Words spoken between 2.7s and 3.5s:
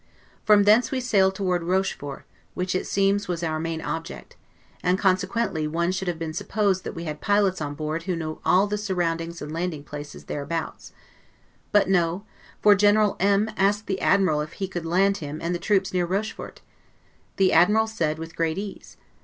it seems was